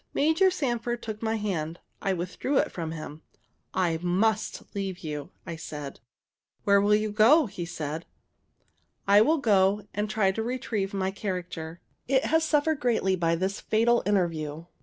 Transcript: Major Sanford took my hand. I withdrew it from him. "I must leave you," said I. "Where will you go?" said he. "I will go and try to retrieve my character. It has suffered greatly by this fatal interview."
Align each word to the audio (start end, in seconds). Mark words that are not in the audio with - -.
Major 0.15 0.49
Sanford 0.49 1.03
took 1.03 1.21
my 1.21 1.35
hand. 1.35 1.79
I 2.01 2.13
withdrew 2.13 2.57
it 2.57 2.71
from 2.71 2.91
him. 2.91 3.21
"I 3.71 3.99
must 4.01 4.73
leave 4.73 4.97
you," 5.01 5.29
said 5.59 5.99
I. 5.99 5.99
"Where 6.63 6.81
will 6.81 6.95
you 6.95 7.11
go?" 7.11 7.45
said 7.45 8.01
he. 8.05 8.63
"I 9.07 9.21
will 9.21 9.37
go 9.37 9.85
and 9.93 10.09
try 10.09 10.31
to 10.31 10.41
retrieve 10.41 10.95
my 10.95 11.11
character. 11.11 11.81
It 12.07 12.25
has 12.25 12.43
suffered 12.43 12.79
greatly 12.79 13.15
by 13.15 13.35
this 13.35 13.61
fatal 13.61 14.01
interview." 14.07 14.65